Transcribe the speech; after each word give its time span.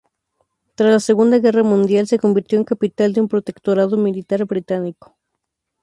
Tras 0.73 0.89
la 0.91 0.99
Segunda 0.99 1.37
Guerra 1.37 1.61
Mundial 1.61 2.07
se 2.07 2.17
convirtió 2.17 2.57
en 2.57 2.63
capital 2.63 3.13
de 3.13 3.21
un 3.21 3.27
protectorado 3.27 3.97
militar 3.97 4.43
británico. 4.45 5.15